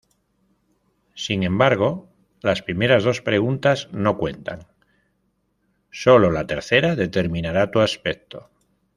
Sin 1.13 1.43
embargo, 1.43 2.09
las 2.41 2.63
primeras 2.63 3.03
dos 3.03 3.21
preguntas 3.21 3.87
no 3.91 4.17
cuentan, 4.17 4.65
sólo 5.91 6.31
la 6.31 6.47
tercera 6.47 6.95
determinará 6.95 7.69
tu 7.69 7.81
aspecto. 7.81 8.49